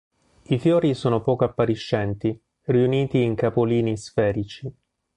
I 0.47 0.57
fiori 0.57 0.95
sono 0.95 1.21
poco 1.21 1.45
appariscenti, 1.45 2.35
riuniti 2.63 3.21
in 3.21 3.35
capolini 3.35 3.95
sferici. 3.97 4.73